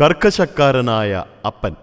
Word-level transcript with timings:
കർക്കശക്കാരനായ 0.00 1.24
അപ്പൻ. 1.46 1.74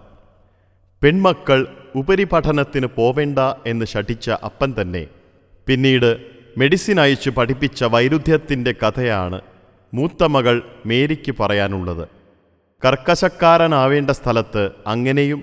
പെൺമക്കൾ 1.02 1.66
ഉപരിപഠനത്തിന് 1.94 2.86
പോവേണ്ട 2.96 3.38
എന്ന് 3.66 3.84
ശഠിച്ച 3.84 4.30
അപ്പൻ 4.30 4.74
തന്നെ 4.80 5.06
പിന്നീട് 5.66 6.20
മെഡിസിൻ 6.58 7.00
അയച്ചു 7.00 7.30
പഠിപ്പിച്ച 7.30 7.84
വൈരുദ്ധ്യത്തിന്റെ 7.84 8.72
കഥയാണ് 8.72 9.40
മൂത്ത 9.94 10.24
മകൾ 10.24 10.62
മേരിക്ക് 10.86 11.34
പറയാനുള്ളത്. 11.40 12.08
കർക്കശക്കാരനാവേണ്ട 12.84 14.10
സ്ഥലത്ത് 14.10 14.70
അങ്ങനെയും 14.86 15.42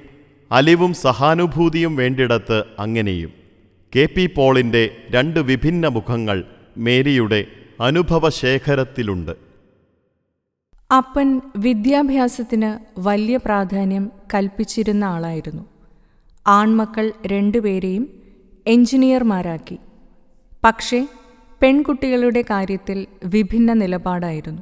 അലിവും 0.51 0.93
സഹാനുഭൂതിയും 0.93 1.95
വേണ്ടിടത്ത് 1.95 2.63
അങ്ങനെയും. 2.79 3.31
കെ 3.95 4.05
പി 4.05 4.29
പോളിന്റെ 4.37 4.89
രണ്ട് 5.09 5.39
വിഭിന്ന 5.39 5.87
മുഖങ്ങൾ 5.87 6.43
മേരിയുടെ 6.77 7.45
അനുഭവശേഖരത്തിലുണ്ട്. 7.81 9.42
അപ്പൻ 10.97 11.41
വിദ്യാഭ്യാസത്തിന് 11.57 12.99
വലിയ 12.99 13.37
പ്രാധാന്യം 13.37 14.11
കൽപ്പിച്ചിരുന്ന 14.33 15.05
ആളായിരുന്നു. 15.05 15.63
ആൺമക്കൾ 16.47 17.11
രണ്ടുപേരെയും 17.25 18.09
എഞ്ചിനീയർമാരാക്കി. 18.67 19.77
പക്ഷേ 20.63 21.07
പെൺകുട്ടികളുടെ 21.61 22.41
കാര്യത്തിൽ 22.41 23.07
വിഭിന്ന 23.25 23.73
നിലപാടായിരുന്നു. 23.73 24.61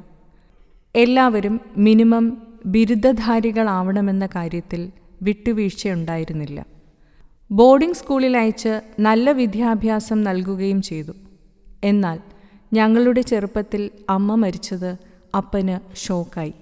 എല്ലാവരും 0.94 1.60
മിനിമം 1.76 2.42
ബിരുദധാരികളാവണമെന്ന 2.66 4.26
കാര്യത്തിൽ 4.26 4.90
വിട്ടുവീഴ്ചയുണ്ടായിരുന്നില്ല. 5.22 6.64
ബോർഡിംഗ് 7.50 7.94
സ്കൂളിൽ 7.94 8.36
അയച്ച് 8.36 8.80
നല്ല 9.00 9.30
വിദ്യാഭ്യാസം 9.30 10.24
നൽകുകയും 10.24 10.82
ചെയ്തു. 10.82 11.12
എന്നാൽ 11.84 12.20
ഞങ്ങളുടെ 12.72 13.20
ചെറുപ്പത്തിൽ 13.20 13.90
അമ്മ 14.08 14.34
മരിച്ചത് 14.34 15.11
അപ്പന് 15.34 15.96
ഷോക്കായി. 15.96 16.54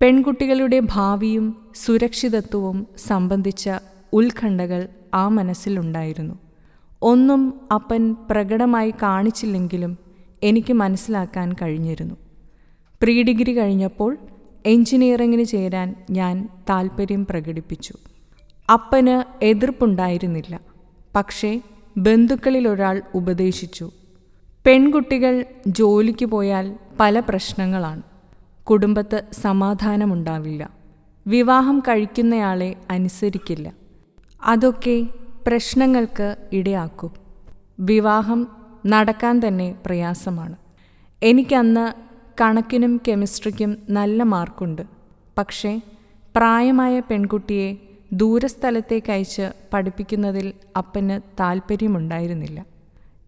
പെൺകുട്ടികളുടെ 0.00 0.80
ഭാവിയും 0.84 1.56
സുരക്ഷിതത്വവും 1.74 2.86
സംബന്ധിച്ച 2.96 3.70
ഉത്കണ്ഠകൾ 4.12 4.88
ആ 5.14 5.28
മനസ്സിലുണ്ടായിരുന്നു. 5.28 6.34
ഒന്നും 7.02 7.60
അപ്പൻ 7.72 8.16
പ്രകടമായി 8.30 8.90
കാണിച്ചില്ലെങ്കിലും 8.90 9.98
എനിക്ക് 10.42 10.72
മനസ്സിലാക്കാൻ 10.72 11.52
കഴിഞ്ഞിരുന്നു. 11.52 12.14
പ്രീ 13.02 13.22
ഡിഗ്രി 13.22 13.56
കഴിഞ്ഞപ്പോൾ 13.56 14.16
എഞ്ചിനീയറിങ്ങിന് 14.66 15.44
ചേരാൻ 15.44 15.94
ഞാൻ 16.10 16.48
താൽപ്പര്യം 16.70 17.26
പ്രകടിപ്പിച്ചു. 17.26 17.94
അപ്പന് 18.72 19.44
എതിർപ്പുണ്ടായിരുന്നില്ല. 19.44 20.60
പക്ഷേ 21.14 21.60
ബന്ധുക്കളിലൊരാൾ 21.96 23.02
ഉപദേശിച്ചു. 23.14 23.90
പെൺകുട്ടികൾ 24.64 25.44
ജോലിക്ക് 25.66 26.26
പോയാൽ 26.26 26.78
പല 27.00 27.20
പ്രശ്നങ്ങളാണ്. 27.20 28.02
കുടുംബത്ത് 28.64 29.22
സമാധാനമുണ്ടാവില്ല. 29.32 30.70
വിവാഹം 31.26 31.80
കഴിക്കുന്നയാളെ 31.80 32.74
അനുസരിക്കില്ല. 32.90 33.72
അതൊക്കെ 34.44 35.06
പ്രശ്നങ്ങൾക്ക് 35.46 36.36
ഇടയാക്കും. 36.52 37.10
വിവാഹം 37.80 38.48
നടക്കാൻ 38.86 39.40
തന്നെ 39.48 39.74
പ്രയാസമാണ്. 39.86 40.56
എനിക്കന്ന് 41.22 41.92
കണക്കിനും 42.40 43.00
കെമിസ്ട്രിക്കും 43.08 43.76
നല്ല 43.90 44.22
മാർക്കുണ്ട്. 44.22 44.82
പക്ഷേ 45.38 45.80
പ്രായമായ 46.36 47.00
പെൺകുട്ടിയെ 47.00 47.76
ദൂരസ്ഥലത്തേക്ക് 48.12 49.12
അയച്ച് 49.12 49.52
പഠിപ്പിക്കുന്നതിൽ 49.72 50.52
അപ്പന് 50.76 51.20
താൽപ്പര്യമുണ്ടായിരുന്നില്ല. 51.40 52.71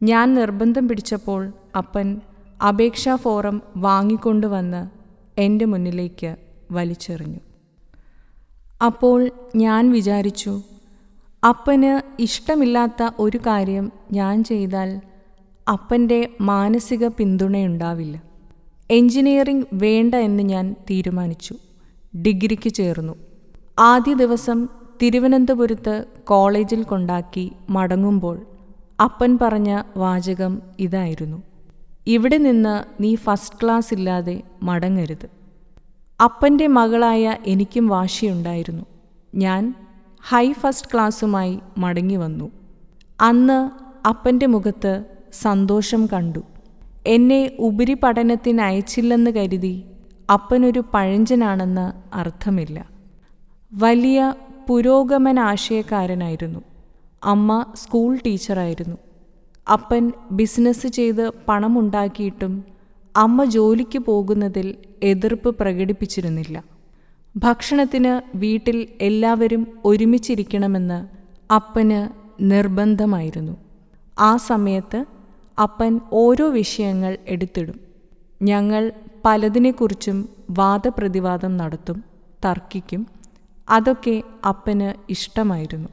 ഞാൻ 0.03 0.35
നിർബന്ധം 0.35 0.89
പിടിച്ചപ്പോൾ 0.89 1.53
അപ്പൻ 1.77 2.21
അപേക്ഷാ 2.69 3.17
ഫോറം 3.17 3.63
വാങ്ങിക്കൊണ്ടുവന്ന് 3.77 4.89
എന്റെ 5.41 5.65
മുന്നിലേക്ക് 5.65 6.37
വലിച്ചെറിഞ്ഞു. 6.71 7.39
അപ്പോൾ 8.85 9.31
ഞാൻ 9.57 9.93
വിചാരിച്ചു 9.93 10.63
അപ്പന് 11.49 12.23
ഇഷ്ടമില്ലാത്ത 12.23 13.11
ഒരു 13.19 13.37
കാര്യം 13.37 13.93
ഞാൻ 14.13 14.45
ചെയ്താൽ 14.45 15.01
അപ്പന്റെ 15.69 16.29
മാനസിക 16.41 17.09
പിന്തുണയുണ്ടാവില്ല 17.09 18.23
എഞ്ചിനീയറിംഗ് 18.91 19.67
വേണ്ട 19.73 20.15
എന്ന് 20.15 20.43
ഞാൻ 20.43 20.77
തീരുമാനിച്ചു. 20.91 21.55
ഡിഗ്രിക്ക് 22.17 22.71
ചേർന്നു. 22.71 23.15
ആദ്യ 23.79 24.15
ദിവസം 24.15 24.69
തിരുവനന്തപുരത്ത് 25.03 26.05
കോളേജിൽ 26.25 26.83
കൊണ്ടാക്കി 26.83 27.53
മടങ്ങുമ്പോൾ 27.71 28.47
അപ്പൻ 29.01 29.39
പറഞ്ഞ 29.43 29.83
വാചകം 29.97 30.63
ഇതായിരുന്നു. 30.79 31.43
ഇവിടെ 32.07 32.39
നിന്ന് 32.39 33.03
നീ 33.03 33.15
ഫസ്റ്റ് 33.15 33.57
ക്ലാസ് 33.63 33.95
ഇല്ലാതെ 33.95 34.43
മടങ്ങരുത്. 34.63 35.29
അപ്പന്റെ 36.25 36.67
മകളായ 36.67 37.37
എനിക്കും 37.47 37.89
വാശിയുണ്ടായിരുന്നു. 37.89 38.85
ഞാൻ 39.35 39.75
ഹൈ 40.29 40.53
ഫസ്റ്റ് 40.53 40.89
ക്ലാസ്സുമായി 40.95 41.61
മടങ്ങി 41.79 42.17
വന്നു. 42.17 42.51
അന്ന് 43.21 43.71
അപ്പന്റെ 44.09 44.47
മുഖത്ത് 44.47 45.05
സന്തോഷം 45.33 46.09
കണ്ടു. 46.13 46.43
എന്നെ 47.07 47.51
ഉപരിപഠനത്തിന് 47.59 48.61
അയച്ചില്ലെന്ന് 48.61 49.31
കരുതി 49.31 49.85
അപ്പനൊരു 50.33 50.85
പഴഞ്ചനാണെന്ന് 50.95 52.17
അർത്ഥമില്ല. 52.17 52.85
വലിയ 53.73 54.35
പുരോഗമനാശയക്കാരനായിരുന്നു. 54.69 56.61
അമ്മ 57.25 57.67
സ്കൂൾ 57.77 58.19
ടീച്ചറായിരുന്നു. 58.27 58.97
അപ്പൻ 59.73 60.13
ബിസിനസ് 60.31 60.87
ചെയ്ത് 60.87 61.31
പണമുണ്ടാക്കിയിട്ടും 61.49 62.65
അമ്മ 63.17 63.45
ജോലിക്ക് 63.45 63.99
പോകുന്നതിൽ 63.99 64.75
എതിർപ്പ് 65.03 65.59
പ്രകടിപ്പിച്ചിരുന്നില്ല. 65.59 66.63
ഭക്ഷണത്തിന് 67.37 68.37
വീട്ടിൽ 68.37 68.89
എല്ലാവരും 69.01 69.67
ഒരുമിച്ചിരിക്കണമെന്ന് 69.85 70.99
അപ്പന് 71.53 72.09
നിർബന്ധമായിരുന്നു. 72.43 73.57
ആ 74.19 74.37
സമയത്ത് 74.37 75.05
അപ്പൻ 75.63 76.01
ഓരോ 76.13 76.49
വിഷയങ്ങൾ 76.49 77.19
എടുത്തിടും. 77.27 77.81
ഞങ്ങൾ 78.43 78.93
പലതിനെക്കുറിച്ചും 79.25 80.29
വാദപ്രതിവാദം 80.51 81.57
നടത്തും 81.57 82.05
തർക്കിക്കും. 82.45 83.07
അതൊക്കെ 83.69 84.23
അപ്പന് 84.49 85.13
ഇഷ്ടമായിരുന്നു. 85.13 85.89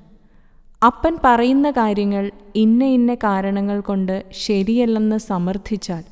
അപ്പൻ 0.86 1.18
പറയുന്ന 1.24 1.72
കാര്യങ്ങൾ 1.72 2.32
ഇന്ന 2.56 2.84
ഇന്ന 2.84 3.16
കാരണങ്ങൾ 3.16 3.80
കൊണ്ട് 3.80 4.24
ശരിയല്ലെന്ന് 4.32 5.18
സമർത്ഥിച്ചാൽ 5.18 6.04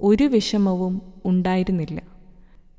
ഒരു 0.00 0.24
വിഷമവും 0.24 1.02
ഉണ്ടായിരുന്നില്ല. 1.24 2.02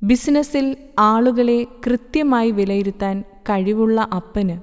ബിസിനസ്സിൽ 0.04 0.76
ആളുകളെ 1.00 1.68
കൃത്യമായി 1.86 2.52
വിലയിരുത്താൻ 2.52 3.24
കഴിവുള്ള 3.50 4.02
അപ്പന് 4.02 4.56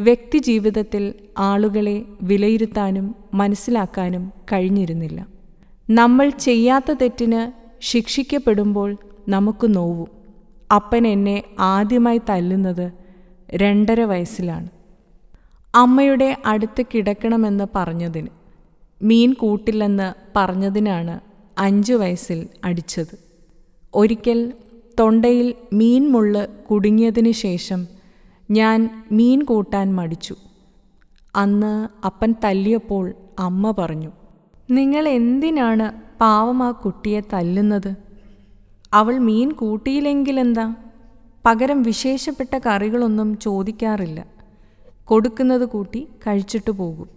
വ്യക്തിജീവിതത്തിൽ 0.00 1.14
ആളുകളെ 1.38 2.04
വിലയിരുത്താനും 2.22 3.14
മനസ്സിലാക്കാനും 3.34 4.32
കഴിഞ്ഞിരുന്നില്ല. 4.52 5.26
നമ്മൾ 5.90 6.30
ചെയ്യാത്ത 6.30 6.92
തെറ്റിന് 6.92 7.42
ശിക്ഷിക്കപ്പെടുമ്പോൾ 7.80 8.96
നമുക്ക് 9.28 9.76
നോവും. 9.76 10.08
അപ്പൻ 10.74 11.06
എന്നെ 11.06 11.42
ആദ്യമായി 11.58 12.20
തല്ലുന്നത് 12.30 12.92
രണ്ടര 13.50 14.00
വയസ്സിലാണ്. 14.00 14.68
അമ്മയുടെ 15.76 16.36
അടുത്ത് 16.46 16.86
കിടക്കണമെന്ന് 16.94 17.66
പറഞ്ഞതിന് 17.74 18.28
മീൻ 19.02 19.32
കൂട്ടില്ലെന്ന് 19.32 20.14
പറഞ്ഞതിനാണ് 20.36 21.20
അഞ്ചു 21.58 21.94
വയസ്സിൽ 21.94 22.48
അടിച്ചത്. 22.64 23.18
ഒരിക്കൽ 23.94 24.52
തൊണ്ടയിൽ 25.00 25.54
മീൻ 25.72 26.12
മുള്ള് 26.12 26.48
കുടുങ്ങിയതിന് 26.48 27.30
ശേഷം 27.30 27.86
ഞാൻ 28.50 29.04
മീൻ 29.12 29.42
കൂട്ടാൻ 29.42 29.94
മടിച്ചു. 29.94 30.34
അന്ന് 31.36 31.88
അപ്പൻ 32.06 32.34
തല്ലിയപ്പോൾ 32.44 33.14
അമ്മ 33.38 33.74
പറഞ്ഞു 33.78 34.12
നിങ്ങൾ 34.70 35.08
എന്തിനാണ് 35.08 36.18
പാവം 36.20 36.62
ആ 36.62 36.70
കുട്ടിയെ 36.70 37.20
തല്ലുന്നത്? 37.32 37.96
അവൾ 38.94 39.18
മീൻ 39.18 39.52
കൂട്ടിയില്ലെങ്കിലെന്താ? 39.52 40.74
പകരം 41.46 41.82
വിശേഷപ്പെട്ട 41.82 42.58
കറികളൊന്നും 42.66 43.38
ചോദിക്കാറില്ല. 43.38 44.35
കൊടുക്കുന്നത് 45.06 45.64
കൂട്ടി 45.64 46.08
കഴിച്ചിട്ട് 46.26 46.70
പോകും. 46.70 47.08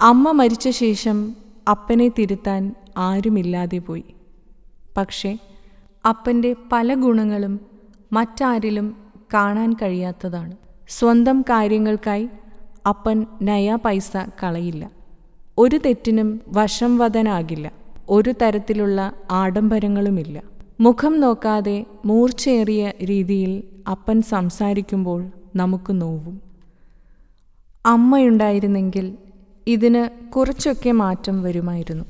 അമ്മ 0.00 0.30
മരിച്ച 0.30 0.68
ശേഷം 0.68 1.36
അപ്പനെ 1.70 2.08
തിരുത്താൻ 2.08 2.74
ആരുമില്ലാതെ 2.96 3.78
പോയി. 3.78 4.04
പക്ഷേ 4.96 5.38
അപ്പന്റെ 6.08 6.56
പല 6.72 6.94
ഗുണങ്ങളും 6.94 7.60
മറ്റാരിലും 8.12 8.96
കാണാൻ 9.34 9.72
കഴിയാത്തതാണ്. 9.72 10.56
സ്വന്തം 10.88 11.42
കാര്യങ്ങൾക്കായി 11.42 12.28
അപ്പൻ 12.88 13.26
നയാ 13.42 13.78
പൈസ 13.84 14.12
കളയില്ല. 14.42 14.90
ഒരു 15.58 15.80
തെറ്റിനും 15.86 16.40
വശം 16.48 16.98
വതനാകില്ല. 16.98 17.72
ഒരു 18.08 18.34
തരത്തിലുള്ള 18.42 19.12
ആഡംബരങ്ങളുമില്ല. 19.30 20.42
മുഖം 20.80 21.20
നോക്കാതെ 21.20 21.86
മൂർച്ചയേറിയ 22.04 22.92
രീതിയിൽ 23.02 23.62
അപ്പൻ 23.90 24.22
സംസാരിക്കുമ്പോൾ 24.22 25.30
നമുക്ക് 25.56 26.00
നോവും. 26.00 26.51
അമ്മയുണ്ടായിരുന്നെങ്കിൽ 27.86 29.18
ഇതിന് 29.66 30.30
കുറച്ചൊക്കെ 30.30 30.92
മാറ്റം 30.92 31.42
വരുമായിരുന്നു. 31.42 32.04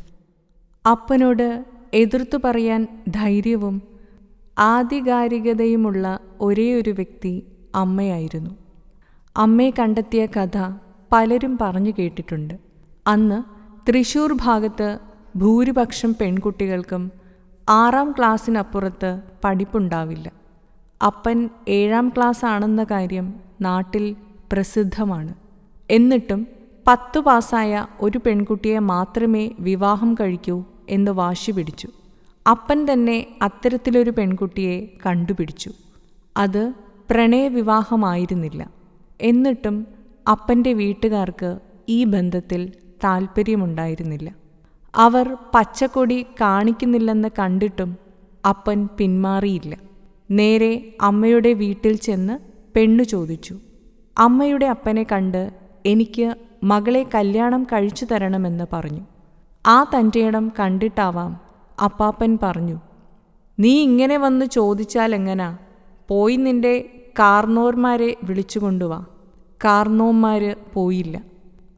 അപ്പനോട് 0.90 1.64
എതിർത്തു 1.94 2.38
പറയാൻ 2.44 3.04
ധൈര്യവും 3.08 3.82
ആധികാരികതയുമുള്ള 4.58 6.18
ഒരേയൊരു 6.40 6.90
വ്യക്തി 6.90 7.46
അമ്മയായിരുന്നു. 7.74 8.50
അമ്മയെ 9.36 9.70
കണ്ടെത്തിയ 9.70 10.26
കഥ 10.26 10.70
പലരും 11.12 11.58
പറഞ്ഞു 11.60 11.92
കേട്ടിട്ടുണ്ട്. 11.98 12.54
അന്ന് 13.06 13.42
തൃശൂർ 13.88 14.32
ഭാഗത്ത് 14.32 14.98
ഭൂരിപക്ഷം 15.36 16.14
പെൺകുട്ടികൾക്കും 16.20 17.10
ആറാം 17.68 18.14
ക്ലാസ്സിനപ്പുറത്ത് 18.18 19.20
പഠിപ്പുണ്ടാവില്ല. 19.44 20.32
അപ്പൻ 21.06 21.50
ഏഴാം 21.68 22.12
ക്ലാസ് 22.16 22.44
ആണെന്ന 22.44 22.84
കാര്യം 22.84 23.34
നാട്ടിൽ 23.60 24.16
പ്രസിദ്ധമാണ്. 24.52 25.34
എന്നിട്ടും 25.92 26.46
പത്തു 26.88 27.20
പാസ്സായ 27.20 27.86
ഒരു 28.00 28.18
പെൺകുട്ടിയെ 28.26 28.78
മാത്രമേ 28.78 29.50
വിവാഹം 29.60 30.14
കഴിക്കൂ 30.14 30.64
എന്ന് 30.88 31.10
വാശി 31.10 31.50
പിടിച്ചു. 31.50 31.88
അപ്പൻ 32.50 32.92
തന്നെ 32.92 33.26
അത്തരത്തിലൊരു 33.42 34.10
പെൺകുട്ടിയെ 34.10 34.88
കണ്ടുപിടിച്ചു. 35.06 35.70
അത് 36.36 36.72
പ്രണയവിവാഹമായിരുന്നില്ല. 37.10 38.70
എന്നിട്ടും 39.20 39.86
അപ്പന്റെ 40.30 40.72
വീട്ടുകാർക്ക് 40.72 41.58
ഈ 41.88 42.04
ബന്ധത്തിൽ 42.04 42.72
താൽപ്പര്യമുണ്ടായിരുന്നില്ല 43.04 44.34
അവർ 44.94 45.36
പച്ചക്കൊടി 45.54 46.22
കാണിക്കുന്നില്ലെന്ന് 46.40 47.28
കണ്ടിട്ടും 47.38 47.96
അപ്പൻ 48.48 48.88
പിന്മാറിയില്ല. 48.98 49.78
നേരെ 50.30 50.94
അമ്മയുടെ 51.00 51.52
വീട്ടിൽ 51.52 51.96
ചെന്ന് 51.96 52.38
പെണ്ണു 52.76 53.02
ചോദിച്ചു. 53.02 53.58
അമ്മയുടെ 54.18 54.66
അപ്പനെ 54.66 55.02
കണ്ട് 55.02 55.61
എനിക്ക് 55.86 56.34
മകളെ 56.64 57.06
കല്യാണം 57.14 57.64
കഴിച്ചു 57.64 58.04
തരണമെന്ന് 58.04 58.64
പറഞ്ഞു. 58.72 59.00
ആ 59.66 59.84
തന്റെയിടം 59.84 60.52
കണ്ടിട്ടാവാം 60.58 61.40
അപ്പാപ്പൻ 61.84 62.38
പറഞ്ഞു 62.42 62.80
നീ 63.58 63.82
ഇങ്ങനെ 63.82 64.16
വന്ന് 64.16 64.46
ചോദിച്ചാൽ 64.46 65.14
എങ്ങനാ? 65.14 65.58
പോയി 66.08 66.36
നിന്റെ 66.36 67.02
കാർന്നോർമാരെ 67.18 68.16
വിളിച്ചുകൊണ്ടുവാ 68.24 69.04
കാർന്നോന്മാർ 69.64 70.56
പോയില്ല. 70.74 71.22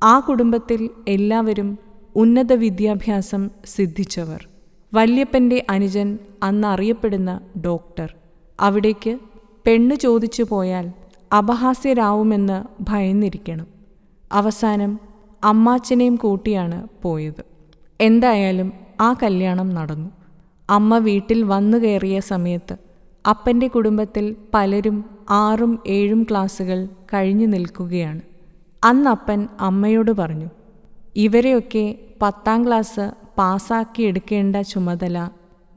ആ 0.02 0.20
കുടുംബത്തിൽ 0.20 0.90
എല്ലാവരും 1.08 1.78
ഉന്നത 2.16 2.52
വിദ്യാഭ്യാസം 2.52 3.50
സിദ്ധിച്ചവർ. 3.66 4.48
വല്യപ്പന്റെ 4.94 5.66
അനുജൻ 5.70 6.18
അന്നറിയപ്പെടുന്ന 6.42 7.40
ഡോക്ടർ. 7.64 8.14
അവിടേക്ക് 8.60 9.18
പെണ്ണ് 9.66 9.96
ചോദിച്ചു 9.96 10.42
പോയാൽ 10.42 10.92
അപഹാസ്യരാവുമെന്ന് 11.38 12.64
ഭയന്നിരിക്കണം. 12.80 13.73
അവസാനം 14.34 14.98
അമ്മാച്ചനെയും 15.44 16.16
കൂട്ടിയാണ് 16.16 16.88
പോയത്. 17.02 17.44
എന്തായാലും 18.00 18.72
ആ 19.00 19.12
കല്യാണം 19.22 19.74
നടന്നു. 19.74 20.10
അമ്മ 20.70 20.98
വീട്ടിൽ 20.98 21.42
വന്നു 21.42 21.78
കയറിയ 21.78 22.20
സമയത്ത് 22.20 22.76
അപ്പന്റെ 23.28 23.68
കുടുംബത്തിൽ 23.68 24.36
പലരും 24.54 25.04
ആറും 25.30 25.78
ഏഴും 25.86 26.22
ക്ലാസ്സുകൾ 26.22 26.86
കഴിഞ്ഞു 26.86 27.46
നിൽക്കുകയാണ്. 27.46 28.20
അന്നപ്പൻ 28.84 29.48
അമ്മയോട് 29.60 30.10
പറഞ്ഞു 30.10 30.48
ഇവരെയൊക്കെ 31.16 31.98
പത്താം 32.22 32.66
ക്ലാസ് 32.66 33.10
പാസ്സാക്കി 33.38 34.02
എടുക്കേണ്ട 34.02 34.56
ചുമതല 34.56 35.28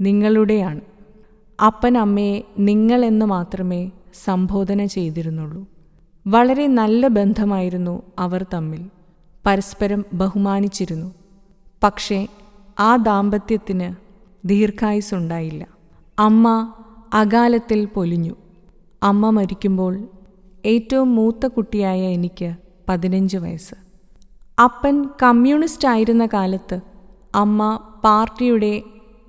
നിങ്ങളുടെയാണ്. 0.01 0.81
അപ്പൻ 1.65 1.97
അമ്മയെ 1.97 2.43
നിങ്ങളെന്ന് 2.59 3.25
മാത്രമേ 3.25 3.91
സംബോധന 4.25 4.85
ചെയ്തിരുന്നുള്ളൂ. 4.85 5.76
വളരെ 6.27 6.67
നല്ല 6.67 7.07
ബന്ധമായിരുന്നു 7.07 8.03
അവർ 8.19 8.45
തമ്മിൽ. 8.53 8.89
പരസ്പരം 9.45 10.05
ബഹുമാനിച്ചിരുന്നു. 10.13 11.13
പക്ഷേ 11.83 12.27
ആ 12.79 12.95
ദാമ്പത്യത്തിന് 12.95 13.95
ദീർഘായുസുണ്ടായില്ല 14.47 15.67
അമ്മ 16.19 16.73
അകാലത്തിൽ 17.13 17.85
പൊലിഞ്ഞു. 17.85 18.35
അമ്മ 19.03 19.29
മരിക്കുമ്പോൾ 19.29 20.07
ഏറ്റവും 20.65 21.15
മൂത്ത 21.15 21.47
കുട്ടിയായ 21.47 22.01
എനിക്ക് 22.01 22.55
പതിനഞ്ച് 22.89 23.37
വയസ്സ്. 23.37 23.75
അപ്പൻ 24.61 25.05
കമ്മ്യൂണിസ്റ്റ് 25.23 25.87
ആയിരുന്ന 25.87 26.25
കാലത്ത് 26.25 26.79
അമ്മ 27.35 27.79
പാർട്ടിയുടെ 28.03 28.81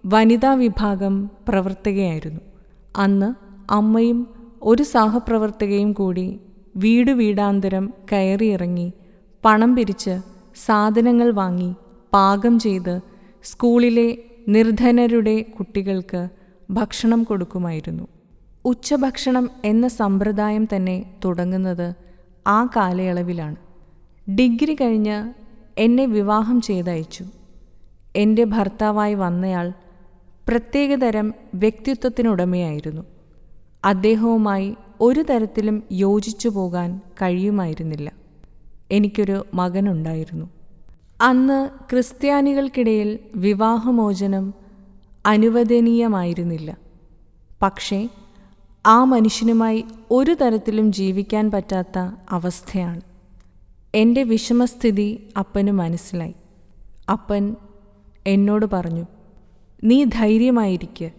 വനിതാ 0.06 0.54
വിഭാഗം 0.54 1.30
പ്രവർത്തകയായിരുന്നു. 1.48 2.40
അന്ന് 2.96 3.34
അമ്മയും 3.72 4.26
ഒരു 4.62 4.82
സഹപ്രവർത്തകയും 4.82 5.92
കൂടി 5.92 6.40
വീടു 6.78 7.12
വീടാന്തരം 7.12 7.92
കയറിയിറങ്ങി 8.12 8.92
പണം 9.44 9.76
പിരിച്ച് 9.76 10.20
സാധനങ്ങൾ 10.56 11.30
വാങ്ങി 11.30 11.74
പാകം 12.12 12.58
ചെയ്ത് 12.58 13.00
സ്കൂളിലെ 13.44 14.18
നിർധനരുടെ 14.48 15.42
കുട്ടികൾക്ക് 15.42 16.28
ഭക്ഷണം 16.70 17.22
കൊടുക്കുമായിരുന്നു. 17.22 18.06
ഉച്ചഭക്ഷണം 18.64 19.50
എന്ന 19.64 19.88
സമ്പ്രദായം 19.88 20.68
തന്നെ 20.76 20.96
തുടങ്ങുന്നത് 21.24 21.94
ആ 22.46 22.64
കാലയളവിലാണ്. 22.76 23.56
ഡിഗ്രി 24.30 24.74
കഴിഞ്ഞ് 24.74 25.18
എന്നെ 25.78 26.04
വിവാഹം 26.06 26.60
ചെയ്തയച്ചു. 26.60 27.24
എന്റെ 28.16 28.44
ഭർത്താവായി 28.44 29.14
വന്നയാൾ 29.14 29.72
പ്രത്യേകതരം 30.48 31.34
വ്യക്തിത്വത്തിനുടമയായിരുന്നു. 31.54 33.02
അദ്ദേഹവുമായി 33.84 34.76
ഒരു 35.00 35.22
തരത്തിലും 35.22 35.82
യോജിച്ചു 35.92 36.48
പോകാൻ 36.48 37.00
കഴിയുമായിരുന്നില്ല. 37.22 38.12
എനിക്കൊരു 38.90 39.46
മകനുണ്ടായിരുന്നു. 39.54 40.46
അന്ന് 41.20 41.68
ക്രിസ്ത്യാനികൾക്കിടയിൽ 41.90 43.18
വിവാഹമോചനം 43.34 44.54
അനുവദനീയമായിരുന്നില്ല. 45.26 46.76
പക്ഷേ 47.62 48.08
ആ 48.86 49.04
മനുഷ്യനുമായി 49.04 49.84
ഒരു 50.10 50.34
തരത്തിലും 50.34 50.92
ജീവിക്കാൻ 50.92 51.50
പറ്റാത്ത 51.50 51.98
അവസ്ഥയാണ്. 52.30 53.00
എന്റെ 53.94 54.22
വിഷമസ്ഥിതി 54.22 55.28
അപ്പന് 55.38 55.70
മനസ്സിലായി. 55.70 56.34
അപ്പൻ 57.12 57.56
എന്നോട് 58.26 58.66
പറഞ്ഞു 58.66 59.04
നീ 59.84 60.04
ധൈര്യമായിരിക്കുക 60.04 61.10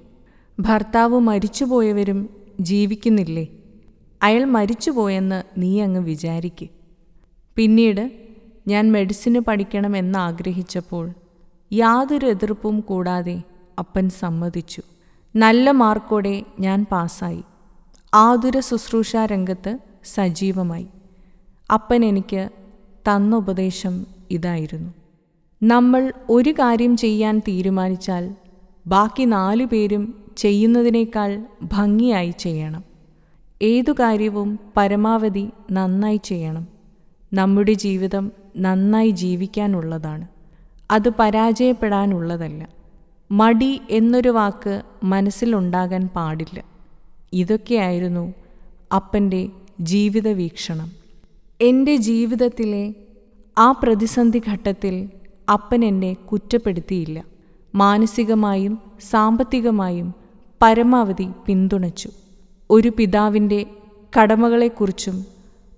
ഭർത്താവ് 0.60 1.20
മരിച്ചുപോയവരും 1.20 2.30
ജീവിക്കുന്നില്ലേ? 2.60 3.48
അയാൾ 4.24 4.46
മരിച്ചുപോയെന്ന് 4.46 5.44
നീ 5.58 5.82
അങ്ങ് 5.82 6.00
വിചാരിക്ക്. 6.00 6.70
പിന്നീട് 7.56 8.12
ഞാൻ 8.68 8.92
മെഡിസിന് 8.92 9.40
പഠിക്കണം 9.40 10.18
ആഗ്രഹിച്ചപ്പോൾ 10.18 11.14
യാതൊരു 11.74 12.26
എതിർപ്പും 12.26 12.80
കൂടാതെ 12.80 13.42
അപ്പൻ 13.80 14.10
സമ്മതിച്ചു. 14.10 14.82
നല്ല 15.36 15.72
മാർക്കോടെ 15.72 16.44
ഞാൻ 16.60 16.86
പാസ്സായി. 16.92 17.44
ആതുര 18.14 18.60
ശുശ്രൂഷ 18.60 19.16
രംഗത്ത് 19.16 19.78
സജീവമായി. 20.06 20.88
അപ്പൻ 21.74 22.06
എനിക്ക് 22.06 22.50
തന്ന 23.08 23.36
ഉപദേശം 23.36 24.08
ഇതായിരുന്നു. 24.32 24.94
നമ്മൾ 25.64 26.14
ഒരു 26.30 26.50
കാര്യം 26.50 26.98
ചെയ്യാൻ 26.98 27.40
തീരുമാനിച്ചാൽ 27.40 28.36
ബാക്കി 28.88 29.24
നാലു 29.24 29.66
പേരും 29.66 30.24
ചെയ്യുന്നതിനേക്കാൾ 30.38 31.46
ഭംഗിയായി 31.64 32.34
ചെയ്യണം. 32.40 32.89
ഏതു 33.62 33.92
കാര്യവും 33.92 34.60
പരമാവധി 34.78 35.50
നന്നായി 35.72 36.20
ചെയ്യണം. 36.24 36.68
നമ്മുടെ 37.34 37.74
ജീവിതം 37.74 38.32
നന്നായി 38.58 39.10
ജീവിക്കാനുള്ളതാണ്. 39.10 40.28
അത് 40.92 41.10
പരാജയപ്പെടാനുള്ളതല്ല. 41.20 42.70
മടി 43.32 43.82
എന്നൊരു 43.90 44.30
വാക്ക് 44.30 44.82
മനസ്സിലുണ്ടാകാൻ 45.04 46.08
പാടില്ല. 46.08 46.64
ഇതൊക്കെയായിരുന്നു 47.34 48.34
അപ്പന്റെ 48.96 49.50
ജീവിത 49.82 50.28
വീക്ഷണം 50.28 50.92
എന്റെ 51.62 51.96
ജീവിതത്തിലെ 51.96 52.94
ആ 53.58 53.72
പ്രതിസന്ധി 53.72 54.42
ഘട്ടത്തിൽ 54.52 55.10
അപ്പൻ 55.54 55.86
എന്നെ 55.86 56.14
കുറ്റപ്പെടുത്തിയില്ല. 56.14 57.26
മാനസികമായും 57.76 58.80
സാമ്പത്തികമായും 59.12 60.14
പരമാവധി 60.62 61.28
പിന്തുണച്ചു. 61.46 62.10
ഒരു 62.72 62.92
പിതാവിന്റെ 62.98 63.66
കടമകളെക്കുറിച്ചും 64.20 65.26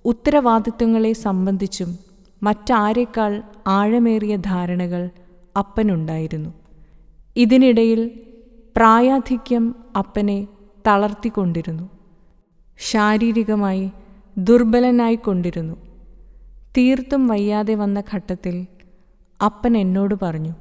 ഉത്തരവാദിത്വങ്ങളെ 0.05 1.13
സംബന്ധിച്ചും 1.13 2.00
മറ്റാരേക്കാൾ 2.43 3.43
ആഴമേറിയ 3.67 4.36
ധാരണകൾ 4.36 5.10
അപ്പനുണ്ടായിരുന്നു. 5.57 6.50
ഇതിനിടയിൽ 7.36 8.12
പ്രായാധിക്യം 8.75 9.75
അപ്പനെ 9.98 10.48
തളർത്തിക്കൊണ്ടിരുന്നു. 10.88 11.89
ശാരീരികമായി 12.79 13.91
ദുർബലനായിക്കൊണ്ടിരുന്നു. 14.38 15.75
തീർത്തും 16.77 17.27
വയ്യാതെ 17.27 17.75
വന്ന 17.75 18.03
ഘട്ടത്തിൽ 18.15 18.67
അപ്പൻ 19.45 19.77
എന്നോട് 19.77 20.15
പറഞ്ഞു 20.21 20.53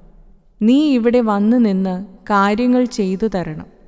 നീ 0.62 0.90
ഇവിടെ 0.94 1.20
വന്നു 1.20 1.56
നിന്ന് 1.56 2.06
കാര്യങ്ങൾ 2.06 2.84
ചെയ്തു 2.84 3.26
തരണം. 3.26 3.79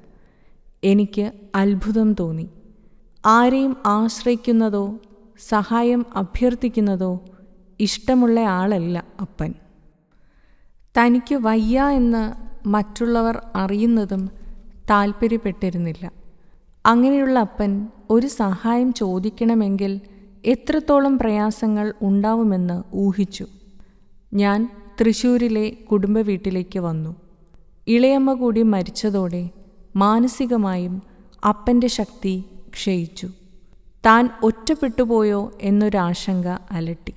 എനിക്ക് 0.85 1.33
അത്ഭുതം 1.55 2.15
തോന്നി. 2.15 2.49
ആരെയും 3.27 3.77
ആശ്രയിക്കുന്നതോ 3.87 4.99
സഹായം 5.49 6.07
അഭ്യർത്ഥിക്കുന്നതോ 6.17 7.21
ഇഷ്ടമുള്ള 7.81 8.41
ആളല്ല 8.41 9.05
അപ്പൻ. 9.21 9.55
തനിക്ക് 10.99 11.35
വയ്യ 11.35 11.81
എന്ന് 11.81 12.25
മറ്റുള്ളവർ 12.69 13.43
അറിയുന്നതും 13.55 14.31
താൽപ്പര്യപ്പെട്ടിരുന്നില്ല 14.91 16.11
അങ്ങനെയുള്ള 16.87 17.39
അപ്പൻ 17.39 17.89
ഒരു 18.11 18.27
സഹായം 18.27 18.93
ചോദിക്കണമെങ്കിൽ 18.93 20.01
എത്രത്തോളം 20.45 21.19
പ്രയാസങ്ങൾ 21.19 21.93
ഉണ്ടാവുമെന്ന് 22.03 22.83
ഊഹിച്ചു. 22.95 23.47
ഞാൻ 24.35 24.69
തൃശ്ശൂരിലെ 25.01 25.71
കുടുംബ 25.71 26.19
വീട്ടിലേക്ക് 26.19 26.79
വന്നു. 26.79 27.17
ഇളയമ്മ 27.87 28.33
കൂടി 28.33 28.63
മരിച്ചതോടെ 28.63 29.51
മാനസികമായും 29.97 31.03
അപ്പന്റെ 31.49 31.87
ശക്തി 31.87 32.45
ക്ഷയിച്ചു. 32.69 33.29
താൻ 34.07 34.29
ഒറ്റപ്പെട്ടുപോയോ 34.43 35.53
എന്നൊരാശങ്ക 35.61 36.47
അലട്ടി. 36.47 37.15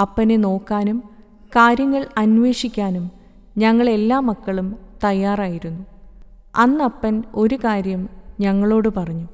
അപ്പനെ 0.00 0.36
നോക്കാനും 0.36 1.02
കാര്യങ്ങൾ 1.48 2.06
അന്വേഷിക്കാനും 2.18 3.10
ഞങ്ങളെല്ലാ 3.58 4.20
മക്കളും 4.20 4.76
തയ്യാറായിരുന്നു. 5.04 5.84
അന്നപ്പൻ 6.56 7.22
ഒരു 7.34 7.54
കാര്യം 7.54 8.08
ഞങ്ങളോട് 8.40 8.88
പറഞ്ഞു. 8.88 9.28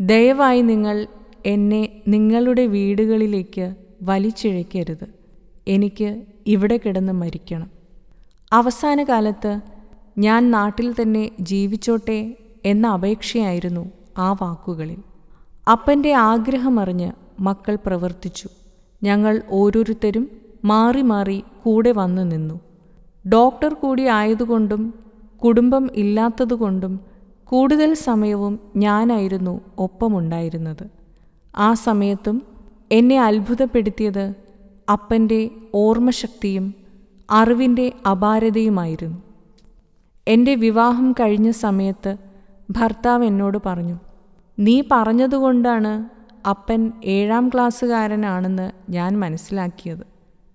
ദയവായി 0.00 0.62
നിങ്ങൾ 0.62 1.06
എന്നെ 1.46 2.02
നിങ്ങളുടെ 2.08 2.66
വീടുകളിലേക്ക് 2.66 3.74
വലിച്ചിഴയ്ക്കരുത്. 4.02 5.08
എനിക്ക് 5.68 6.22
ഇവിടെ 6.46 6.80
കിടന്ന് 6.86 7.12
മരിക്കണം. 7.12 7.70
അവസാന 8.52 9.02
കാലത്ത് 9.02 9.60
ഞാൻ 10.20 10.50
നാട്ടിൽ 10.50 10.88
തന്നെ 10.92 11.30
ജീവിച്ചോട്ടെ 11.40 12.36
എന്ന 12.64 12.86
അപേക്ഷയായിരുന്നു 12.86 13.84
ആ 14.18 14.32
വാക്കുകളിൽ. 14.32 14.98
അപ്പന്റെ 15.72 16.12
ആഗ്രഹമറിഞ്ഞ് 16.12 17.12
മക്കൾ 17.40 17.74
പ്രവർത്തിച്ചു. 17.86 18.48
ഞങ്ങൾ 19.02 19.42
ഓരോരുത്തരും 19.50 20.24
മാറി 20.64 21.02
മാറി 21.02 21.38
കൂടെ 21.64 21.92
വന്നു 21.92 22.22
നിന്നു. 22.22 22.60
ഡോക്ടർ 23.28 23.74
കൂടി 23.74 24.02
ആയതുകൊണ്ടും 24.02 24.82
കുടുംബം 25.44 25.90
ഇല്ലാത്തതുകൊണ്ടും 25.94 27.00
കൂടുതൽ 27.44 27.94
സമയവും 27.94 28.54
ഞാനായിരുന്നു 28.76 29.60
ഒപ്പമുണ്ടായിരുന്നത്. 29.78 30.84
ആ 31.56 31.74
സമയത്തും 31.74 32.42
എന്നെ 32.92 33.18
അത്ഭുതപ്പെടുത്തിയത് 33.22 34.34
അപ്പന്റെ 34.92 35.40
ഓർമ്മശക്തിയും 35.74 36.66
അറിവിന്റെ 37.30 37.92
അപാരതയുമായിരുന്നു. 38.10 39.29
എന്റെ 40.30 40.54
വിവാഹം 40.54 41.12
കഴിഞ്ഞ 41.12 41.50
സമയത്ത് 41.64 42.12
ഭർത്താവ് 42.70 43.24
എന്നോട് 43.24 43.58
പറഞ്ഞു 43.66 43.96
നീ 44.58 44.82
പറഞ്ഞതുകൊണ്ടാണ് 44.92 45.92
അപ്പൻ 46.48 46.80
ഏഴാം 47.04 47.48
ക്ലാസ്സുകാരനാണെന്ന് 47.48 48.66
ഞാൻ 48.92 49.20
മനസ്സിലാക്കിയത്. 49.20 50.04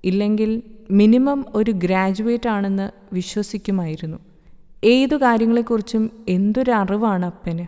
ഇല്ലെങ്കിൽ 0.03 0.51
മിനിമം 0.91 1.45
ഒരു 1.55 1.71
ഗ്രാജുവേറ്റ് 1.83 2.49
ആണെന്ന് 2.49 2.87
വിശ്വസിക്കുമായിരുന്നു. 3.13 4.19
ഏതു 4.83 5.15
കാര്യങ്ങളെക്കുറിച്ചും 5.15 6.03
എന്തൊരറിവാണ് 6.27 7.25
അപ്പന്? 7.25 7.65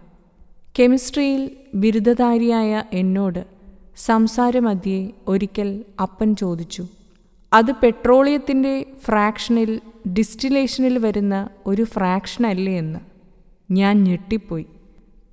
കെമിസ്ട്രിയിൽ 0.75 1.43
ബിരുദധാരിയായ 1.75 2.71
എന്നോട് 2.93 3.41
സംസാരമധ്യേ 3.97 4.99
ഒരിക്കൽ 5.27 5.69
അപ്പൻ 6.01 6.35
ചോദിച്ചു 6.35 6.83
അത് 7.51 7.71
പെട്രോളിയത്തിന്റെ 7.83 8.73
ഫ്രാക്ഷനിൽ 9.05 9.71
ഡിസ്റ്റിലേഷനിൽ 10.13 10.97
വരുന്ന 10.97 11.49
ഒരു 11.65 11.83
ഫ്രാക്ഷൻ 11.83 12.45
അല്ലേ 12.45 12.77
എന്ന്. 12.77 12.99
ഞാൻ 13.71 14.03
ഞെട്ടിപ്പോയി. 14.03 14.65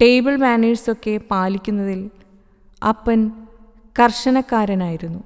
ടേബിൾ 0.03 0.37
മാനേഴ്സൊക്കെ 0.37 1.21
പാലിക്കുന്നതിൽ 1.31 2.11
അപ്പൻ 2.89 3.31
കർശനക്കാരനായിരുന്നു. 3.99 5.23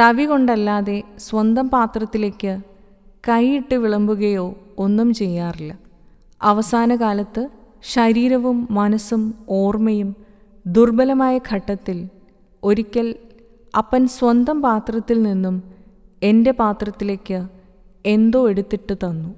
തവി 0.00 0.24
കൊണ്ടല്ലാതെ 0.24 1.02
സ്വന്തം 1.18 1.68
പാത്രത്തിലേക്ക് 1.68 2.58
കൈയിട്ട് 3.28 3.74
വിളമ്പുകയോ 3.74 4.58
ഒന്നും 4.78 5.14
ചെയ്യാറില്ല. 5.14 5.78
അവസാന 6.42 6.96
കാലത്ത് 6.96 7.48
ശരീരവും 7.82 8.68
മനസ്സും 8.70 9.34
ഓർമ്മയും 9.48 10.16
ദുർബലമായ 10.66 11.40
ഘട്ടത്തിൽ 11.52 12.08
ഒരിക്കൽ 12.62 13.14
അപ്പൻ 13.78 14.06
സ്വന്തം 14.06 14.62
പാത്രത്തിൽ 14.62 15.22
നിന്നും 15.22 15.62
എന്റെ 16.22 16.50
പാത്രത്തിലേക്ക് 16.50 17.48
എന്തോ 18.06 18.48
എടുത്തിട്ട് 18.48 18.94
തന്നു. 18.94 19.34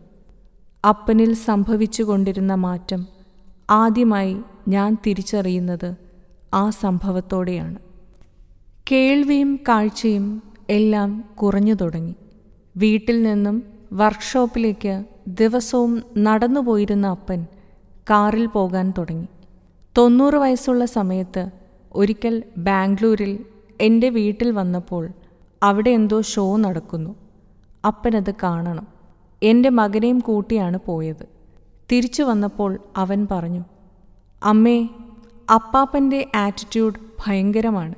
അപ്പനിൽ 0.85 1.35
സംഭവിച്ചു 1.35 2.02
കൊണ്ടിരുന്ന 2.02 2.54
മാറ്റം 2.54 3.06
ആദ്യമായി 3.70 4.37
ഞാൻ 4.68 4.96
തിരിച്ചറിയുന്നത് 5.06 5.96
ആ 6.54 6.70
സംഭവത്തോടെയാണ്. 6.70 7.76
കേൾവിയും 8.92 9.56
കാഴ്ചയും 9.68 10.42
എല്ലാം 10.70 11.25
കുറഞ്ഞു 11.37 11.75
തുടങ്ങി. 11.75 12.14
വീട്ടിൽ 12.76 13.23
നിന്നും 13.23 13.62
വർക്ക്ഷോപ്പിലേക്ക് 13.92 15.04
ദിവസവും 15.28 16.02
നടന്നു 16.18 16.61
പോയിരുന്ന 16.61 17.06
അപ്പൻ 17.06 17.46
കാറിൽ 18.11 18.46
പോകാൻ 18.46 18.92
തുടങ്ങി. 18.99 19.26
തൊണ്ണൂറ് 19.99 20.35
വയസ്സുള്ള 20.35 20.85
സമയത്ത് 20.85 21.50
ഒരിക്കൽ 21.92 22.42
ബാംഗ്ലൂരിൽ 22.58 23.44
എന്റെ 23.80 24.08
വീട്ടിൽ 24.08 24.50
വന്നപ്പോൾ 24.50 25.08
അവിടെ 25.62 25.90
എന്തോ 25.90 26.20
ഷോ 26.20 26.56
നടക്കുന്നു. 26.56 27.25
അപ്പനത് 27.85 28.35
കാണണം. 28.42 28.87
എന്റെ 29.42 29.68
മകനെയും 29.68 30.18
കൂട്ടിയാണ് 30.18 30.78
പോയത്. 30.87 31.26
തിരിച്ചു 31.92 32.23
വന്നപ്പോൾ 32.23 32.78
അവൻ 32.97 33.28
പറഞ്ഞു 33.30 33.64
അമ്മേ 34.42 34.88
അപ്പാപ്പന്റെ 35.54 36.30
ആറ്റിറ്റ്യൂഡ് 36.37 36.95
ഭയങ്കരമാണ്. 37.26 37.95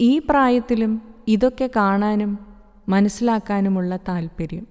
ഈ 0.00 0.18
പ്രായത്തിലും 0.18 1.02
ഇതൊക്കെ 1.28 1.70
കാണാനും 1.76 2.38
മനസ്സിലാക്കാനുമുള്ള 2.88 3.96
താല്പര്യം. 3.96 4.66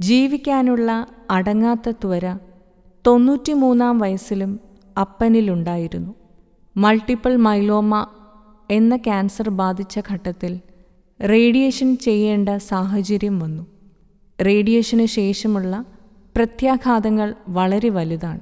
ജീവിക്കാനുള്ള 0.00 1.06
അടങ്ങാത്ത 1.30 1.90
ത്വര 1.90 2.38
തൊണ്ണൂറ്റിമൂന്നാം 3.06 3.98
വയസ്സിലും 3.98 4.60
അപ്പനിലുണ്ടായിരുന്നു. 5.00 6.14
മൾട്ടിപ്പിൾ 6.76 7.36
മൈലോമ 7.36 8.06
എന്ന 8.70 8.96
ക്യാൻസർ 8.96 9.50
ബാധിച്ച 9.50 10.00
ഘട്ടത്തിൽ 10.12 10.60
റേഡിയേഷൻ 11.24 11.96
ചെയ്യേണ്ട 11.96 12.48
സാഹചര്യം 12.56 13.38
വന്നു. 13.38 13.66
റേഡിയേഷന് 14.40 15.06
ശേഷമുള്ള 15.06 15.84
പ്രത്യാഘാതങ്ങൾ 16.36 17.34
വളരെ 17.48 17.88
വലുതാണ്. 17.88 18.40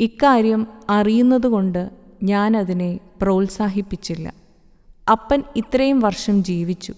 ഇക്കാര്യം 0.00 0.66
അറിയുന്നതുകൊണ്ട് 0.90 1.90
ഞാൻ 2.22 2.56
അതിനെ 2.56 3.00
പ്രോത്സാഹിപ്പിച്ചില്ല. 3.22 4.34
അപ്പൻ 5.10 5.42
ഇത്രയും 5.56 6.00
വർഷം 6.00 6.44
ജീവിച്ചു. 6.44 6.94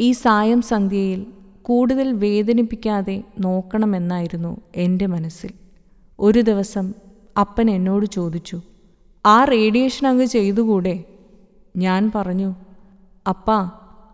ഈ 0.00 0.12
സായം 0.12 0.62
സന്ധ്യയിൽ 0.62 1.26
കൂടുതൽ 1.62 2.12
വേദനിപ്പിക്കാതെ 2.12 3.22
നോക്കണമെന്നായിരുന്നു 3.40 4.60
എന്റെ 4.76 5.06
മനസ്സിൽ. 5.06 5.50
ഒരു 6.20 6.40
ദിവസം 6.40 6.92
അപ്പൻ 7.40 7.70
എന്നോട് 7.70 8.06
ചോദിച്ചു 8.06 8.60
ആ 9.26 9.44
റേഡിയേഷൻ 9.44 10.06
അങ്ങ് 10.06 10.24
ചെയ്തുകൂടെ? 10.24 11.04
ഞാൻ 11.76 12.12
പറഞ്ഞു 12.14 12.54
അപ്പാ 13.28 13.70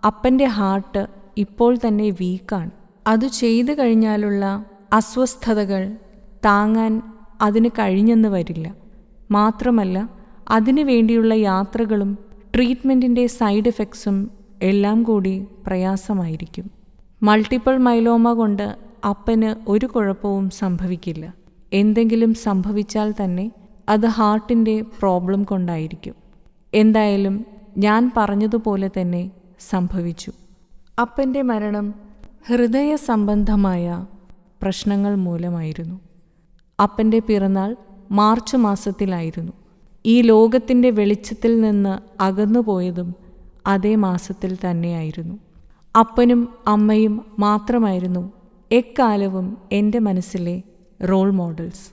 അപ്പന്റെ 0.07 0.45
ഹാർട്ട് 0.45 1.07
ഇപ്പോൾ 1.37 1.77
തന്നെ 1.87 2.11
വീക്കാണ്. 2.11 2.71
അത് 3.07 3.27
ചെയ്തു 3.27 3.73
കഴിഞ്ഞാലുള്ള 3.73 4.65
അസ്വസ്ഥതകൾ 4.93 5.97
താങ്ങാൻ 6.45 7.03
അതിന് 7.43 7.69
കഴിഞ്ഞെന്ന് 7.69 8.29
വരില്ല. 8.29 8.75
മാത്രമല്ല 9.31 10.09
അതിനു 10.51 10.83
വേണ്ടിയുള്ള 10.83 11.35
യാത്രകളും 11.35 12.19
ട്രീറ്റ്മെന്റിന്റെ 12.55 13.27
സൈഡ് 13.27 13.69
എഫക്ട്സും 13.69 14.31
എല്ലാം 14.63 15.03
കൂടി 15.03 15.47
പ്രയാസമായിരിക്കും. 15.67 16.71
മൾട്ടിപ്പിൾ 17.23 17.77
മൈലോമ 17.79 18.33
കൊണ്ട് 18.33 18.77
അപ്പന് 19.09 19.71
ഒരു 19.71 19.87
കുഴപ്പവും 19.87 20.51
സംഭവിക്കില്ല. 20.51 21.35
എന്തെങ്കിലും 21.73 22.35
സംഭവിച്ചാൽ 22.35 23.15
തന്നെ 23.25 23.53
അത് 23.89 24.07
ഹാർട്ടിന്റെ 24.07 24.81
പ്രോബ്ലം 24.81 25.45
കൊണ്ടായിരിക്കും. 25.45 26.15
എന്തായാലും 26.75 27.47
ഞാൻ 27.79 28.13
പറഞ്ഞതുപോലെ 28.17 28.91
തന്നെ 29.01 29.31
സംഭവിച്ചു. 29.71 30.33
അപ്പന്റെ 31.01 31.43
മരണം 31.43 31.95
ഹൃദയ 32.47 32.97
സംബന്ധമായ 32.97 34.07
പ്രശ്നങ്ങൾ 34.63 35.15
മൂലമായിരുന്നു. 35.15 36.01
അപ്പന്റെ 36.83 37.19
പിറന്നാൾ 37.19 37.77
മാർച്ച് 38.11 38.57
മാസത്തിലായിരുന്നു. 38.57 39.53
ഈ 40.07 40.21
ലോകത്തിന്റെ 40.21 40.91
വെളിച്ചത്തിൽ 40.91 41.61
നിന്ന് 41.61 42.23
അകന്നുപോയതും 42.23 43.15
അതേ 43.67 43.95
മാസത്തിൽ 43.95 44.57
തന്നെയായിരുന്നു. 44.57 45.39
അപ്പനും 45.99 46.49
അമ്മയും 46.67 47.27
മാത്രമായിരുന്നു 47.39 48.33
എക്കാലവും 48.73 49.59
എന്റെ 49.73 49.99
മനസ്സിലെ 49.99 50.63
റോൾ 51.05 51.31
മോഡൽസ് 51.31 51.91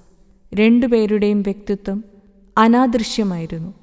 രണ്ടുപേരുടെയും 0.55 1.41
വ്യക്തിത്വം 1.41 2.03
അനാദൃശ്യമായിരുന്നു. 2.57 3.73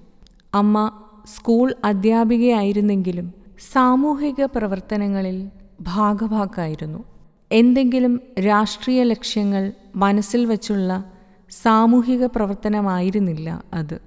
അമ്മ 0.54 0.92
സ്കൂൾ 1.36 1.74
അധ്യാപികയായിരുന്നെങ്കിലും 1.84 3.34
സാമൂഹിക 3.72 4.44
പ്രവർത്തനങ്ങളിൽ 4.44 5.50
ഭാഗഭാക്കായിരുന്നു 5.80 7.04
എന്തെങ്കിലും 7.52 8.20
രാഷ്ട്രീയ 8.46 9.02
ലക്ഷ്യങ്ങൾ 9.02 9.72
മനസ്സിൽ 9.96 10.46
വച്ചുള്ള 10.46 11.04
സാമൂഹിക 11.50 12.26
പ്രവർത്തനമായിരുന്നില്ല 12.26 13.62
അത്. 13.74 14.00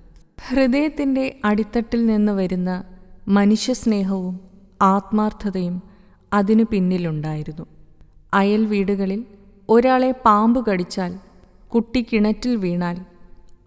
ഹൃദയത്തിന്റെ 0.50 1.40
അടിത്തട്ടിൽ 1.46 2.06
നിന്ന് 2.06 2.32
വരുന്ന 2.32 2.84
മനുഷ്യസ്നേഹവും 3.28 4.40
ആത്മാർത്ഥതയും 4.82 5.82
അതിനു 6.34 6.64
പിന്നിലുണ്ടായിരുന്നു. 6.72 7.66
അയൽ 8.34 8.66
വീടുകളിൽ 8.66 9.26
ഒരാളെ 9.70 10.12
പാമ്പ് 10.12 10.66
കടിച്ചാൽ 10.66 11.20
കുട്ടി 11.68 12.06
കിണറ്റിൽ 12.14 12.56
വീണാൽ 12.56 12.98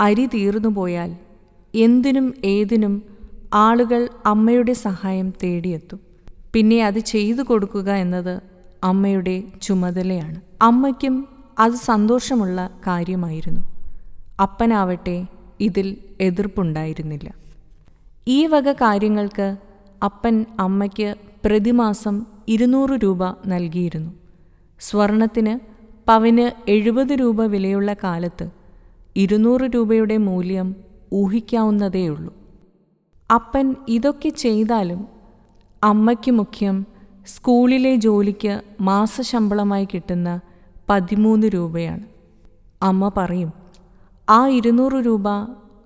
അരി 0.00 0.26
തീർന്നു 0.26 0.68
പോയാൽ 0.68 1.16
എന്തിനും 1.75 2.34
ഏതിനും 2.44 3.02
ആളുകൾ 3.54 4.08
അമ്മയുടെ 4.26 4.73
സഹായം 4.73 5.32
തേടിയെത്തും. 5.42 6.00
പിന്നെ 6.54 6.87
അത് 6.87 6.99
ചെയ്തു 6.99 7.42
കൊടുക്കുക 7.42 7.90
എന്നത് 7.92 8.42
അമ്മയുടെ 8.84 9.42
ചുമതലയാണ്. 9.62 10.40
അമ്മയ്ക്കും 10.62 11.28
അത് 11.58 11.73
സന്തോഷമുള്ള 11.73 12.70
കാര്യമായിരുന്നു. 12.87 13.61
അപ്പനാവട്ടെ 14.42 15.26
ഇതിൽ 15.61 15.96
എതിർപ്പുണ്ടായിരുന്നില്ല. 16.20 17.32
ഈ 18.28 18.46
വക 18.46 18.73
കാര്യങ്ങൾക്ക് 18.73 19.56
അപ്പൻ 20.04 20.44
അമ്മയ്ക്ക് 20.61 21.14
പ്രതിമാസം 21.44 22.26
ഇരുന്നൂറ് 22.49 22.90
രൂപ 22.90 23.25
നൽകിയിരുന്നു. 23.46 24.12
സ്വർണത്തിന് 24.80 25.58
പവന് 26.08 26.70
എഴുപത് 26.70 27.12
രൂപ 27.12 27.44
വിലയുള്ള 27.44 27.94
കാലത്ത് 28.04 28.46
ഇരുന്നൂറ് 29.16 29.61
രൂപയുടെ 29.61 30.16
മൂല്യം 30.16 30.75
ഊഹിക്കാവുന്നതേയുള്ളൂ. 31.12 32.34
അപ്പൻ 33.34 33.76
ഇതൊക്കെ 33.88 34.28
ചെയ്താലും 34.28 35.13
അമ്മയ്ക്ക് 35.84 36.30
മുഖ്യം 36.30 36.86
സ്കൂളിലെ 37.26 37.96
ജോലിക്ക് 37.96 38.62
മാസശമ്പളമായി 38.80 39.84
കിട്ടുന്ന 39.84 40.40
പതിമൂന്ന് 40.90 41.46
രൂപയാണ്. 41.46 42.04
അമ്മ 42.82 43.12
പറയും 43.16 43.52
ആ 44.30 44.48
ഇരുന്നൂറ് 44.48 44.92
രൂപ 44.92 45.28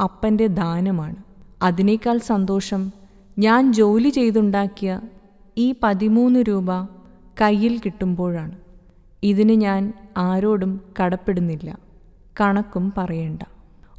അപ്പന്റെ 0.03 0.47
ദാനമാണ്. 0.47 1.17
അതിനേക്കാൾ 1.63 2.19
സന്തോഷം 2.19 2.93
ഞാൻ 3.39 3.73
ജോലി 3.73 4.09
ചെയ്തുണ്ടാക്കിയ 4.09 5.01
ഈ 5.59 5.75
പതിമൂന്ന് 5.83 6.41
രൂപ 6.41 6.73
കയ്യിൽ 7.41 7.79
കിട്ടുമ്പോഴാണ്. 7.79 8.57
ഇതിന് 9.23 9.53
ഞാൻ 9.53 9.93
ആരോടും 10.17 10.81
കടപ്പെടുന്നില്ല. 11.01 11.79
കണക്കും 12.41 12.93
പറയേണ്ട. 12.99 13.43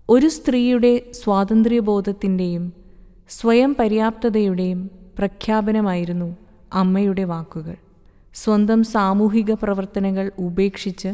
ഒരു 0.10 0.27
സ്ത്രീയുടെ 0.27 1.12
സ്വാതന്ത്ര്യബോധത്തിന്റെയും 1.12 2.74
സ്വയം 3.29 3.75
പര്യാപ്തതയുടെയും 3.79 4.99
പ്രഖ്യാപനമായിരുന്നു 5.20 6.36
അമ്മയുടെ 6.74 7.24
വാക്കുകൾ. 7.24 7.76
സ്വന്തം 8.34 8.84
സാമൂഹിക 8.84 9.54
പ്രവർത്തനങ്ങൾ 9.54 10.32
ഉപേക്ഷിച്ച് 10.40 11.14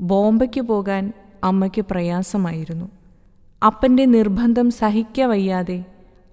ബോംബയ്ക്ക് 0.00 0.60
പോകാൻ 0.60 1.12
അമ്മയ്ക്ക് 1.44 1.84
പ്രയാസമായിരുന്നു. 1.90 2.88
അപ്പന്റെ 3.66 4.04
നിർബന്ധം 4.04 4.70
സഹിക്കവയ്യാതെ 4.70 5.84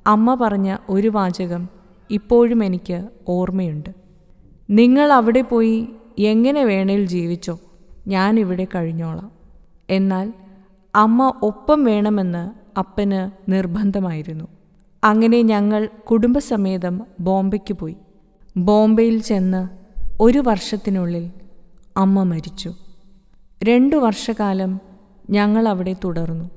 അമ്മ 0.07 0.35
പറഞ്ഞ 0.35 0.75
ഒരു 0.89 1.07
വാചകം 1.07 1.69
ഇപ്പോഴും 2.09 2.63
എനിക്ക് 2.63 3.09
ഓർമ്മയുണ്ട്. 3.27 3.89
നിങ്ങൾ 4.69 5.13
അവിടെ 5.13 5.41
പോയി 5.41 5.87
എങ്ങനെ 6.19 6.63
വേണേൽ 6.63 7.05
ജീവിച്ചോ 7.05 7.59
ഞാനിവിടെ 8.07 8.67
കഴിഞ്ഞോളാം 8.75 9.31
എന്നാൽ 9.89 10.33
അമ്മ 10.95 11.33
ഒപ്പം 11.41 11.83
വേണമെന്ന് 11.83 12.51
അപ്പന് 12.79 13.51
നിർബന്ധമായിരുന്നു. 13.51 14.47
അങ്ങനെ 15.03 15.41
ഞങ്ങൾ 15.41 15.89
കുടുംബസമേതം 16.11 17.01
ബോംബെക്ക് 17.19 17.73
പോയി. 17.73 17.95
ബോംബെയിൽ 18.57 19.21
ചെന്ന് 19.21 19.69
ഒരു 20.19 20.39
വർഷത്തിനുള്ളിൽ 20.39 21.31
അമ്മ 21.97 22.23
മരിച്ചു. 22.23 22.73
രണ്ടു 23.63 23.95
വർഷകാലം 23.95 24.81
ഞങ്ങൾ 25.29 25.67
അവിടെ 25.67 25.95
തുടർന്നു. 26.03 26.49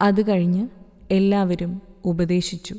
അത് 0.00 0.28
കഴിഞ്ഞ് 0.28 0.68
എല്ലാവരും 1.10 1.82
ഉപദേശിച്ചു. 2.04 2.76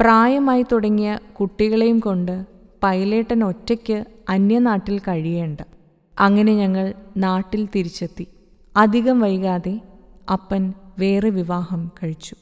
പ്രായമായി 0.00 0.64
തുടങ്ങിയ 0.72 1.18
കുട്ടികളെയും 1.40 1.98
കൊണ്ട് 1.98 2.46
പൈലേട്ടൻ 2.82 3.44
ഒറ്റയ്ക്ക് 3.44 4.04
അന്യനാട്ടിൽ 4.28 4.98
കഴിയേണ്ട. 4.98 5.60
അങ്ങനെ 6.20 6.54
ഞങ്ങൾ 6.54 6.94
നാട്ടിൽ 7.16 7.68
തിരിച്ചെത്തി. 7.74 8.26
അധികം 8.76 9.20
വൈകാതെ 9.20 9.80
അപ്പൻ 10.32 10.74
വേറെ 10.98 11.30
വിവാഹം 11.30 11.90
കഴിച്ചു. 12.02 12.36